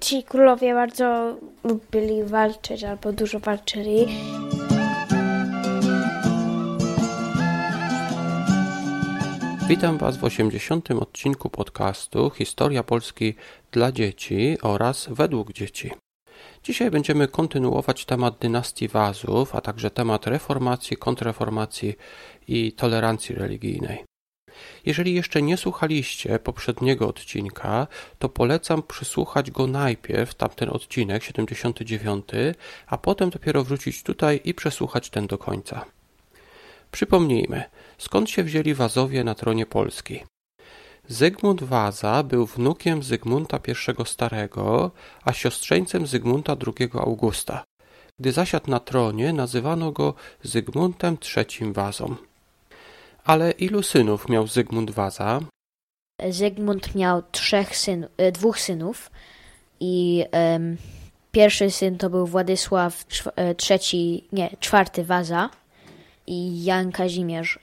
[0.00, 4.06] Ci królowie bardzo lubili walczyć albo dużo walczyli.
[9.68, 10.90] Witam Was w 80.
[10.90, 13.34] odcinku podcastu Historia Polski
[13.72, 15.90] dla dzieci oraz według dzieci.
[16.64, 21.94] Dzisiaj będziemy kontynuować temat dynastii Wazów, a także temat reformacji, kontrreformacji
[22.48, 24.07] i tolerancji religijnej.
[24.86, 27.86] Jeżeli jeszcze nie słuchaliście poprzedniego odcinka,
[28.18, 32.24] to polecam przysłuchać go najpierw, tamten odcinek 79,
[32.86, 35.84] a potem dopiero wrócić tutaj i przesłuchać ten do końca.
[36.90, 37.64] Przypomnijmy,
[37.98, 40.20] skąd się wzięli Wazowie na tronie Polski.
[41.08, 44.90] Zygmunt Waza był wnukiem Zygmunta I Starego,
[45.24, 47.64] a siostrzeńcem Zygmunta II Augusta.
[48.18, 52.16] Gdy zasiadł na tronie, nazywano go Zygmuntem III Wazą.
[53.28, 55.40] Ale ilu synów miał Zygmunt Waza?
[56.30, 59.10] Zygmunt miał trzech syn, e, dwóch synów
[59.80, 60.76] i um,
[61.32, 63.04] pierwszy syn to był Władysław
[63.36, 63.54] e,
[64.32, 65.50] nie, czwarty Waza
[66.26, 67.58] i Jan Kazimierz.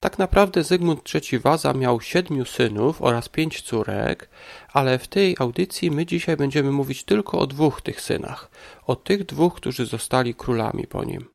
[0.00, 4.28] Tak naprawdę Zygmunt III Waza miał siedmiu synów oraz pięć córek,
[4.72, 8.50] ale w tej audycji my dzisiaj będziemy mówić tylko o dwóch tych synach,
[8.86, 11.28] o tych dwóch, którzy zostali królami po nim.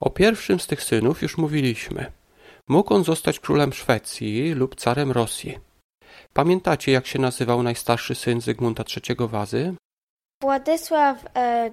[0.00, 2.19] O pierwszym z tych synów już mówiliśmy.
[2.70, 5.58] Mógł on zostać królem Szwecji lub carem Rosji.
[6.32, 9.74] Pamiętacie, jak się nazywał najstarszy syn Zygmunta III Wazy?
[10.42, 11.70] Władysław e,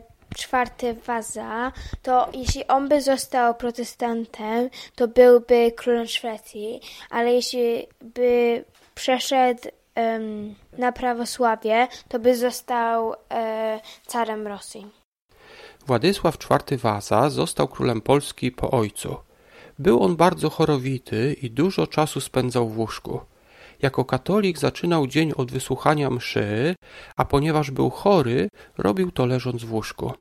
[0.53, 8.65] IV Waza, to jeśli on by został protestantem, to byłby królem Szwecji, ale jeśli by
[8.95, 9.61] przeszedł
[9.95, 14.87] um, na prawosławie, to by został e, carem Rosji.
[15.87, 19.26] Władysław IV Waza został królem Polski po ojcu.
[19.79, 23.19] Był on bardzo chorowity i dużo czasu spędzał w łóżku.
[23.81, 26.75] Jako katolik zaczynał dzień od wysłuchania mszy,
[27.15, 30.13] a ponieważ był chory, robił to leżąc w łóżku.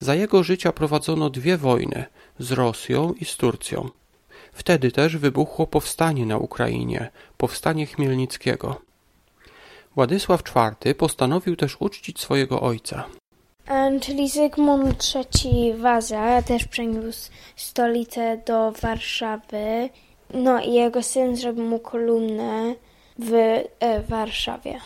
[0.00, 2.04] Za jego życia prowadzono dwie wojny
[2.38, 3.88] z Rosją i z Turcją.
[4.52, 8.80] Wtedy też wybuchło powstanie na Ukrainie, powstanie Chmielnickiego.
[9.94, 13.04] Władysław IV postanowił też uczcić swojego ojca.
[14.00, 19.88] Czyli Zygmunt III Waza też przeniósł stolicę do Warszawy.
[20.34, 22.74] No i jego syn zrobił mu kolumnę
[23.18, 23.32] w
[23.80, 24.80] e, Warszawie.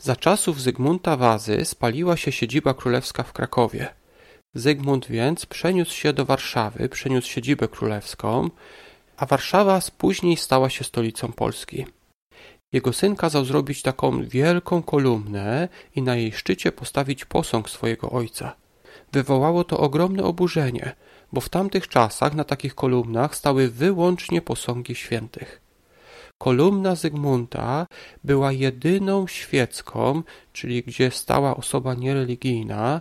[0.00, 3.88] Za czasów Zygmunta Wazy spaliła się siedziba królewska w Krakowie.
[4.54, 8.50] Zygmunt więc przeniósł się do Warszawy, przeniósł siedzibę królewską,
[9.16, 11.86] a Warszawa później stała się stolicą Polski.
[12.72, 18.56] Jego syn kazał zrobić taką wielką kolumnę i na jej szczycie postawić posąg swojego ojca.
[19.12, 20.94] Wywołało to ogromne oburzenie,
[21.32, 25.60] bo w tamtych czasach na takich kolumnach stały wyłącznie posągi świętych.
[26.38, 27.86] Kolumna Zygmunta
[28.24, 30.22] była jedyną świecką,
[30.52, 33.00] czyli gdzie stała osoba niereligijna.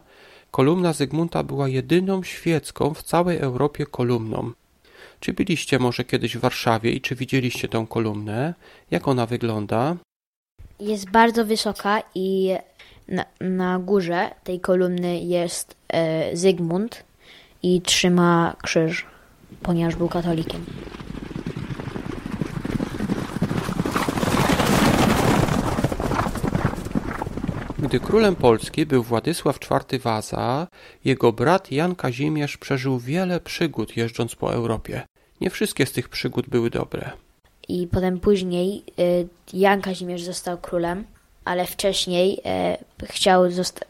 [0.52, 4.52] Kolumna Zygmunta była jedyną świecką w całej Europie kolumną.
[5.20, 8.53] Czy byliście może kiedyś w Warszawie i czy widzieliście tę kolumnę?
[8.92, 9.96] Jak ona wygląda?
[10.80, 12.56] Jest bardzo wysoka i
[13.08, 17.04] na, na górze tej kolumny jest e, Zygmunt
[17.64, 19.06] i trzyma krzyż,
[19.62, 20.66] ponieważ był katolikiem.
[27.85, 30.68] Gdy królem Polski był Władysław IV Waza,
[31.06, 35.01] jego brat Jan Kazimierz przeżył wiele przygód jeżdżąc po Europie.
[35.41, 37.12] Nie wszystkie z tych przygód były dobre.
[37.68, 41.03] I potem później y, Jan Kazimierz został królem,
[41.45, 42.40] ale wcześniej
[43.01, 43.44] y, chciał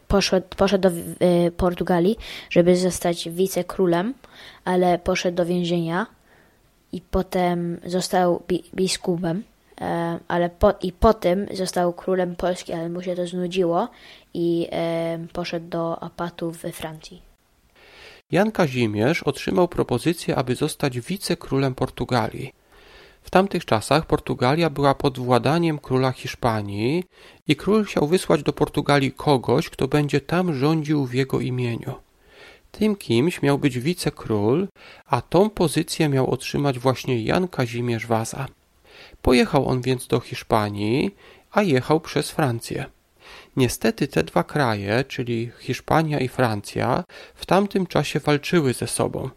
[0.08, 2.16] poszedł, poszedł do y, Portugalii,
[2.50, 4.14] żeby zostać wicekrólem,
[4.64, 6.06] ale poszedł do więzienia
[6.92, 9.42] i potem został bi biskupem
[10.28, 13.88] ale po, i potem został królem Polski, ale mu się to znudziło
[14.34, 17.22] i e, poszedł do apatu we Francji.
[18.30, 22.52] Jan Kazimierz otrzymał propozycję, aby zostać wicekrólem Portugalii.
[23.22, 27.04] W tamtych czasach Portugalia była pod władaniem króla Hiszpanii
[27.48, 31.94] i król chciał wysłać do Portugalii kogoś, kto będzie tam rządził w jego imieniu.
[32.70, 34.68] Tym kimś miał być wicekról,
[35.06, 38.46] a tą pozycję miał otrzymać właśnie Jan Kazimierz Waza.
[39.22, 41.14] Pojechał on więc do Hiszpanii,
[41.52, 42.84] a jechał przez Francję.
[43.56, 47.04] Niestety te dwa kraje, czyli Hiszpania i Francja,
[47.34, 49.30] w tamtym czasie walczyły ze sobą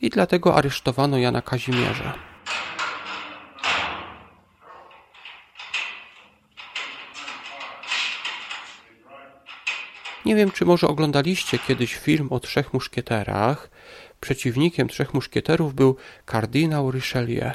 [0.00, 2.14] i dlatego aresztowano Jana Kazimierza.
[10.24, 13.70] Nie wiem, czy może oglądaliście kiedyś film o trzech muszkieterach.
[14.20, 17.50] Przeciwnikiem trzech muszkieterów był kardynał Richelieu.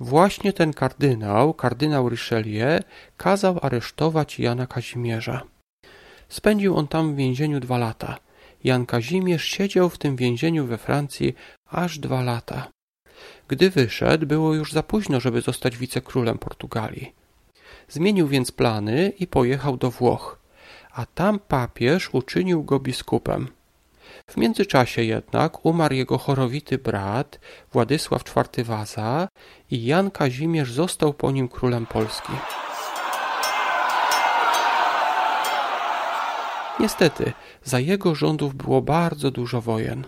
[0.00, 2.82] Właśnie ten kardynał, kardynał Richelieu,
[3.16, 5.42] kazał aresztować Jana Kazimierza.
[6.28, 8.18] Spędził on tam w więzieniu dwa lata.
[8.64, 11.34] Jan Kazimierz siedział w tym więzieniu we Francji
[11.66, 12.68] aż dwa lata.
[13.48, 17.12] Gdy wyszedł, było już za późno, żeby zostać wicekrólem Portugalii.
[17.88, 20.38] Zmienił więc plany i pojechał do Włoch,
[20.92, 23.48] a tam papież uczynił go biskupem.
[24.26, 27.40] W międzyczasie jednak umarł jego chorowity brat
[27.72, 29.28] Władysław IV Waza
[29.70, 32.32] i Jan Kazimierz został po nim królem Polski.
[36.80, 37.32] Niestety,
[37.64, 40.04] za jego rządów było bardzo dużo wojen.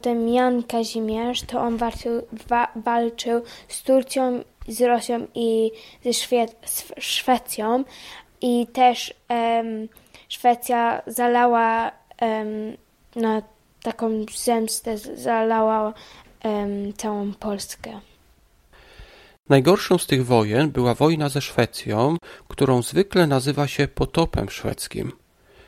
[0.00, 5.70] Ten Jan Kazimierz, to on walczył, wa, walczył z Turcją, z Rosją i
[6.04, 7.84] ze Szwie, z Szwecją
[8.40, 9.14] i też
[10.28, 12.76] Szwecja zalała em,
[13.16, 13.42] na
[13.82, 15.94] taką zemstę, zalała
[16.40, 18.00] em, całą Polskę.
[19.48, 22.16] Najgorszą z tych wojen była wojna ze Szwecją,
[22.48, 25.12] którą zwykle nazywa się potopem szwedzkim.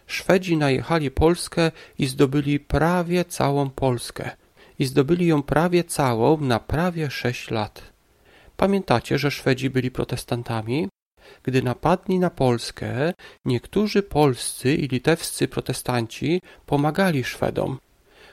[0.06, 4.30] Szwedzi najechali Polskę i zdobyli prawie całą Polskę.
[4.78, 7.82] I zdobyli ją prawie całą na prawie sześć lat.
[8.56, 10.88] Pamiętacie, że Szwedzi byli protestantami?
[11.42, 13.12] Gdy napadli na Polskę,
[13.44, 17.78] niektórzy polscy i litewscy protestanci pomagali Szwedom.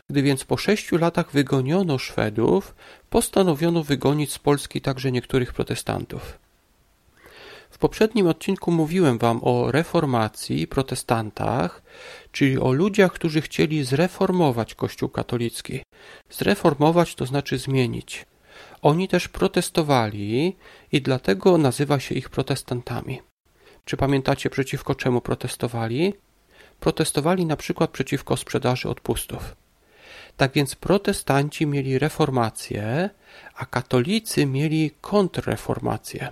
[0.10, 2.76] Gdy więc po sześciu latach wygoniono Szwedów,
[3.10, 6.40] postanowiono wygonić z Polski także niektórych protestantów.
[7.70, 11.82] W poprzednim odcinku mówiłem wam o reformacji protestantach,
[12.32, 15.84] czyli o ludziach, którzy chcieli zreformować Kościół katolicki.
[16.30, 18.26] Zreformować to znaczy zmienić.
[18.84, 20.56] Oni też protestowali
[20.92, 23.22] i dlatego nazywa się ich protestantami.
[23.86, 26.14] Czy pamiętacie przeciwko czemu protestowali?
[26.80, 29.56] Protestowali na przykład przeciwko sprzedaży odpustów.
[30.38, 33.10] Tak więc protestanci mieli reformację,
[33.56, 36.32] a katolicy mieli kontrreformację.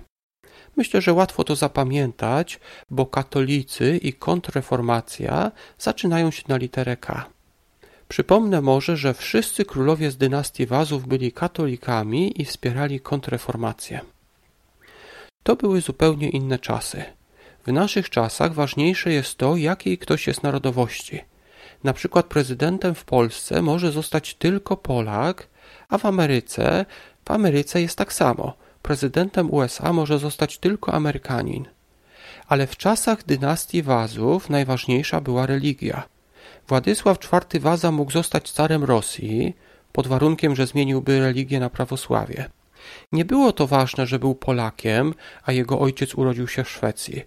[0.76, 2.60] Myślę, że łatwo to zapamiętać,
[2.90, 7.24] bo katolicy i kontrreformacja zaczynają się na literę K.
[8.12, 14.00] Przypomnę może, że wszyscy królowie z dynastii Wazów byli katolikami i wspierali kontrreformację.
[15.42, 17.04] To były zupełnie inne czasy.
[17.66, 21.24] W naszych czasach ważniejsze jest to, jakiej ktoś jest narodowości.
[21.84, 25.48] Na przykład prezydentem w Polsce może zostać tylko Polak,
[25.88, 26.86] a w Ameryce,
[27.24, 28.54] w Ameryce jest tak samo.
[28.82, 31.64] Prezydentem USA może zostać tylko Amerykanin.
[32.46, 36.12] Ale w czasach dynastii Wazów najważniejsza była religia.
[36.68, 39.54] Władysław IV Waza mógł zostać carem Rosji,
[39.92, 42.50] pod warunkiem, że zmieniłby religię na prawosławie.
[43.12, 45.14] Nie było to ważne, że był Polakiem,
[45.44, 47.22] a jego ojciec urodził się w Szwecji.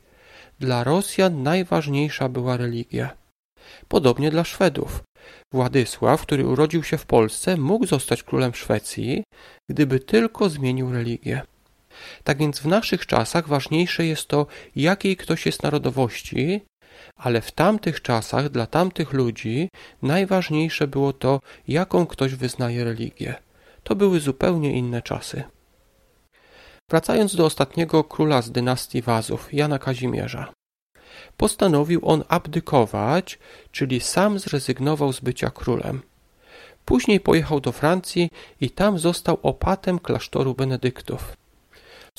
[0.59, 3.09] Dla Rosjan najważniejsza była religia.
[3.87, 5.03] Podobnie dla Szwedów.
[5.53, 9.23] Władysław, który urodził się w Polsce, mógł zostać królem Szwecji,
[9.69, 11.41] gdyby tylko zmienił religię.
[12.23, 16.61] Tak więc w naszych czasach ważniejsze jest to, jakiej ktoś jest narodowości,
[17.15, 19.69] ale w tamtych czasach dla tamtych ludzi
[20.01, 23.36] najważniejsze było to, jaką ktoś wyznaje religię.
[23.83, 25.44] To były zupełnie inne czasy.
[26.89, 30.53] Wracając do ostatniego króla z dynastii Wazów, Jana Kazimierza.
[31.38, 33.39] Postanowił on abdykować,
[33.71, 36.01] czyli sam zrezygnował z bycia królem.
[36.86, 38.30] Później pojechał do Francji
[38.62, 41.33] i tam został opatem klasztoru benedyktów.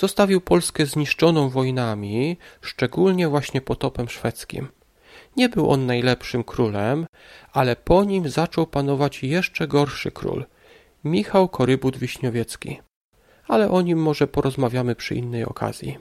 [0.00, 4.69] Zostawił Polskę zniszczoną wojnami, szczególnie właśnie potopem szwedzkim.
[5.36, 7.06] Nie był on najlepszym królem,
[7.53, 10.44] ale po nim zaczął panować jeszcze gorszy król,
[11.05, 12.81] Michał Korybut Wiśniowiecki.
[13.48, 15.98] Ale o nim może porozmawiamy przy innej okazji.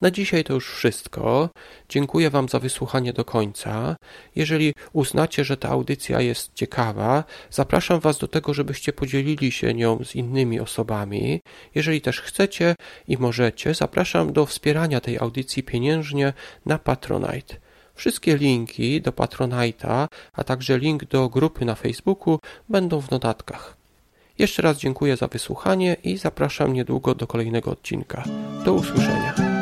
[0.00, 1.50] Na dzisiaj to już wszystko.
[1.88, 3.96] Dziękuję Wam za wysłuchanie do końca.
[4.36, 10.04] Jeżeli uznacie, że ta audycja jest ciekawa, zapraszam Was do tego, żebyście podzielili się nią
[10.04, 11.40] z innymi osobami.
[11.74, 12.74] Jeżeli też chcecie
[13.08, 16.32] i możecie, zapraszam do wspierania tej audycji pieniężnie
[16.66, 17.56] na Patronite.
[17.94, 22.38] Wszystkie linki do Patronite'a, a także link do grupy na Facebooku
[22.68, 23.76] będą w notatkach.
[24.38, 28.24] Jeszcze raz dziękuję za wysłuchanie i zapraszam niedługo do kolejnego odcinka.
[28.64, 29.55] Do usłyszenia.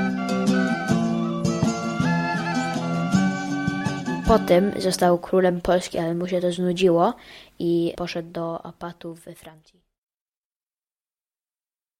[4.26, 7.14] Potem został królem Polski, ale mu się to znudziło
[7.58, 9.83] i poszedł do apatów we Francji.